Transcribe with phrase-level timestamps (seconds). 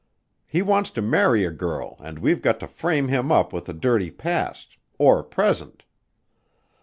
[0.47, 3.71] He wants to marry a girl and we've got to frame him up with a
[3.73, 5.83] dirty past or present.